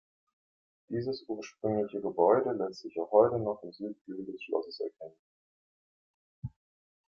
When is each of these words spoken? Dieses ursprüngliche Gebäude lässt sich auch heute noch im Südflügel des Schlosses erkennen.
Dieses 0.89 1.25
ursprüngliche 1.29 2.01
Gebäude 2.01 2.53
lässt 2.53 2.81
sich 2.81 2.99
auch 2.99 3.11
heute 3.11 3.37
noch 3.37 3.61
im 3.61 3.71
Südflügel 3.71 4.25
des 4.25 4.41
Schlosses 4.43 4.79
erkennen. 4.79 5.13